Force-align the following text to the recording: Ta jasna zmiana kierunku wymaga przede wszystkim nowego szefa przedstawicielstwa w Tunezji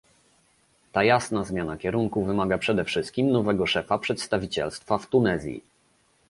Ta 0.91 1.03
jasna 1.03 1.43
zmiana 1.43 1.77
kierunku 1.77 2.23
wymaga 2.23 2.57
przede 2.57 2.83
wszystkim 2.85 3.31
nowego 3.31 3.67
szefa 3.67 3.97
przedstawicielstwa 3.99 4.97
w 4.97 5.07
Tunezji 5.07 5.61